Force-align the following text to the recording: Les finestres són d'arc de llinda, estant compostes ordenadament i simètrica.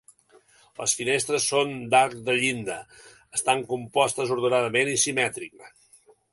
Les 0.79 0.95
finestres 1.01 1.45
són 1.49 1.75
d'arc 1.91 2.17
de 2.31 2.35
llinda, 2.41 2.79
estant 3.41 3.63
compostes 3.75 4.35
ordenadament 4.39 4.93
i 4.99 4.99
simètrica. 5.07 5.75